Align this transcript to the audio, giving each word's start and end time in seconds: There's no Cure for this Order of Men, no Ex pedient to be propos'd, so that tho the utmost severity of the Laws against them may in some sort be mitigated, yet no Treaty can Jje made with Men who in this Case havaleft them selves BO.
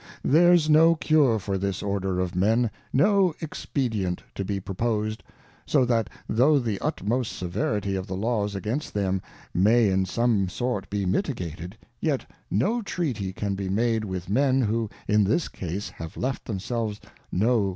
There's 0.23 0.67
no 0.67 0.95
Cure 0.95 1.37
for 1.37 1.59
this 1.59 1.83
Order 1.83 2.19
of 2.19 2.35
Men, 2.35 2.71
no 2.91 3.35
Ex 3.39 3.67
pedient 3.67 4.21
to 4.33 4.43
be 4.43 4.59
propos'd, 4.59 5.23
so 5.67 5.85
that 5.85 6.09
tho 6.27 6.57
the 6.57 6.79
utmost 6.79 7.33
severity 7.37 7.95
of 7.95 8.07
the 8.07 8.15
Laws 8.15 8.55
against 8.55 8.95
them 8.95 9.21
may 9.53 9.91
in 9.91 10.05
some 10.07 10.49
sort 10.49 10.89
be 10.89 11.05
mitigated, 11.05 11.77
yet 11.99 12.25
no 12.49 12.81
Treaty 12.81 13.31
can 13.31 13.55
Jje 13.55 13.69
made 13.69 14.03
with 14.03 14.27
Men 14.27 14.59
who 14.61 14.89
in 15.07 15.23
this 15.23 15.47
Case 15.47 15.91
havaleft 15.91 16.45
them 16.45 16.59
selves 16.59 16.99
BO. 17.31 17.69